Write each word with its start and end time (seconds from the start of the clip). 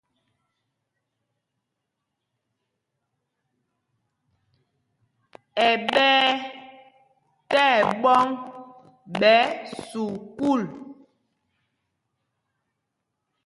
Ɛ́ 5.67 5.73
ɓɛ̄y 5.91 6.31
tí 7.51 7.59
ɛɓɔ̌ŋ 7.79 8.27
ɓɛ̌ 9.19 9.39
sukûl. 9.87 10.61